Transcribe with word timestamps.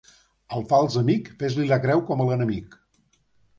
Al 0.59 0.63
fals 0.71 0.97
amic 1.01 1.29
fes-li 1.43 1.67
la 1.73 1.79
creu 1.85 2.03
com 2.09 2.25
a 2.25 2.29
l'enemic. 2.31 2.77